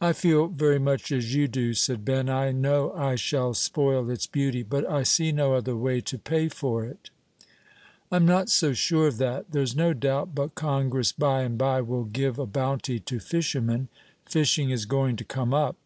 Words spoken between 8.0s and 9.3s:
"I'm not so sure of